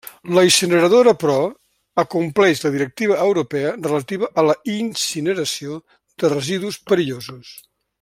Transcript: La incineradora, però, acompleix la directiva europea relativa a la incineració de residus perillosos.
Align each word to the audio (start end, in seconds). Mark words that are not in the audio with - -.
La 0.35 0.43
incineradora, 0.45 1.11
però, 1.23 1.35
acompleix 2.03 2.63
la 2.65 2.73
directiva 2.77 3.19
europea 3.27 3.75
relativa 3.85 4.33
a 4.43 4.49
la 4.49 4.59
incineració 4.81 5.81
de 6.25 6.37
residus 6.37 6.85
perillosos. 6.91 7.59